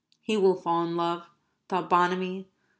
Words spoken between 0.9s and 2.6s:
love," thought Bonamy.